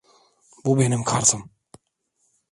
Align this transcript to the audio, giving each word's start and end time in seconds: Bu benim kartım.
Bu 0.65 0.79
benim 0.79 1.03
kartım. 1.03 1.51